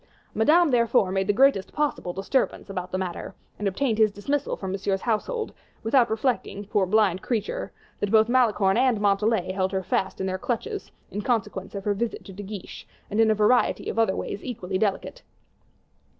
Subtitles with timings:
[0.33, 4.71] Madame therefore made the greatest possible disturbance about the matter, and obtained his dismissal from
[4.71, 10.19] Monsieur's household, without reflecting, poor blind creature, that both Malicorne and Montalais held her fast
[10.19, 13.89] in their clutches in consequence of her visit to De Guiche, and in a variety
[13.91, 15.21] of other ways equally delicate.